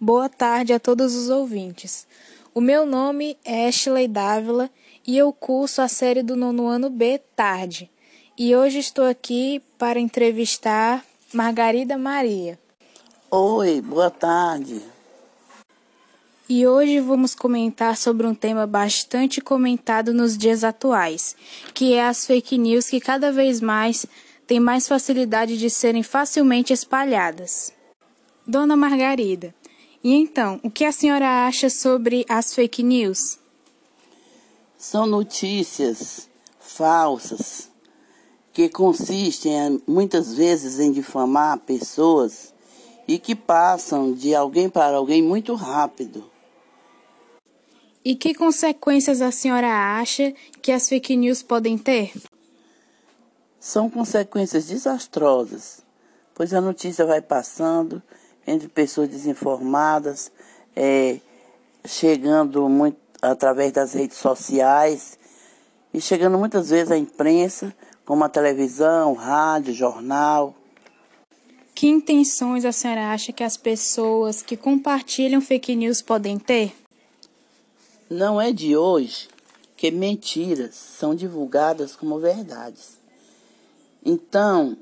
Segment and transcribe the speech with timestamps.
[0.00, 2.06] Boa tarde a todos os ouvintes.
[2.54, 4.68] O meu nome é Ashley Dávila
[5.06, 7.90] e eu curso a série do nono ano B Tarde.
[8.36, 12.58] E hoje estou aqui para entrevistar Margarida Maria.
[13.30, 14.82] Oi, boa tarde.
[16.48, 21.36] E hoje vamos comentar sobre um tema bastante comentado nos dias atuais,
[21.72, 24.04] que é as fake news que cada vez mais
[24.44, 27.72] têm mais facilidade de serem facilmente espalhadas.
[28.44, 29.54] Dona Margarida,
[30.02, 33.38] e então, o que a senhora acha sobre as fake news?
[34.76, 37.70] São notícias falsas
[38.52, 42.52] que consistem muitas vezes em difamar pessoas
[43.06, 46.31] e que passam de alguém para alguém muito rápido.
[48.04, 52.12] E que consequências a senhora acha que as fake news podem ter?
[53.60, 55.82] São consequências desastrosas,
[56.34, 58.02] pois a notícia vai passando
[58.44, 60.32] entre pessoas desinformadas,
[60.74, 61.20] é,
[61.84, 65.16] chegando muito através das redes sociais
[65.94, 67.72] e chegando muitas vezes à imprensa,
[68.04, 70.56] como a televisão, rádio, jornal.
[71.72, 76.81] Que intenções a senhora acha que as pessoas que compartilham fake news podem ter?
[78.12, 79.26] Não é de hoje
[79.74, 82.98] que mentiras são divulgadas como verdades.
[84.04, 84.76] Então,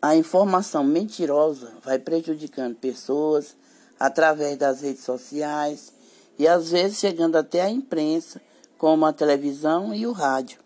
[0.00, 3.54] a informação mentirosa vai prejudicando pessoas
[3.98, 5.92] através das redes sociais
[6.38, 8.40] e às vezes chegando até a imprensa,
[8.78, 10.60] como a televisão e o rádio.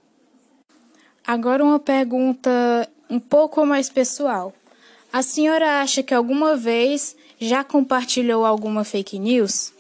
[1.27, 4.53] Agora uma pergunta um pouco mais pessoal.
[5.13, 9.73] A senhora acha que alguma vez já compartilhou alguma fake news?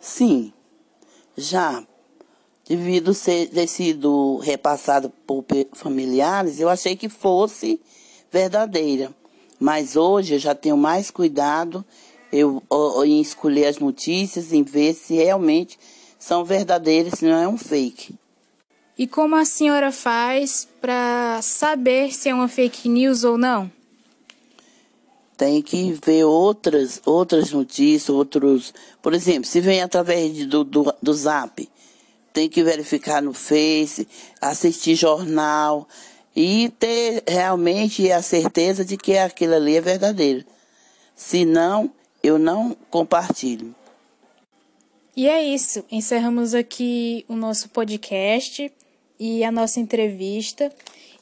[0.00, 0.52] Sim,
[1.36, 1.82] já.
[2.68, 7.80] Devido ser, ter sido repassado por familiares, eu achei que fosse
[8.30, 9.12] verdadeira.
[9.58, 11.84] Mas hoje eu já tenho mais cuidado
[12.32, 12.62] eu,
[13.04, 15.78] em escolher as notícias, em ver se realmente
[16.18, 18.14] são verdadeiras, se não é um fake.
[18.96, 23.70] E como a senhora faz para saber se é uma fake news ou não?
[25.40, 28.74] Tem que ver outras, outras notícias, outros.
[29.00, 31.66] Por exemplo, se vem através do, do, do zap,
[32.30, 34.06] tem que verificar no Face,
[34.38, 35.88] assistir jornal,
[36.36, 40.44] e ter realmente a certeza de que aquilo ali é verdadeiro.
[41.16, 41.90] Se não,
[42.22, 43.74] eu não compartilho.
[45.16, 45.82] E é isso.
[45.90, 48.70] Encerramos aqui o nosso podcast
[49.18, 50.70] e a nossa entrevista.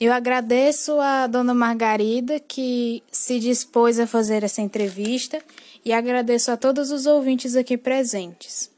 [0.00, 5.42] Eu agradeço a dona Margarida que se dispôs a fazer essa entrevista
[5.84, 8.70] e agradeço a todos os ouvintes aqui presentes.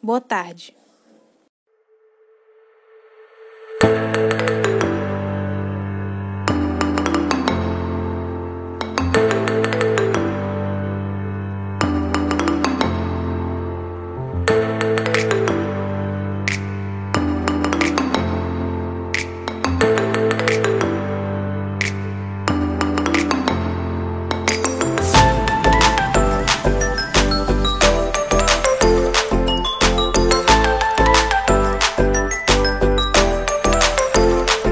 [0.00, 0.72] Boa tarde.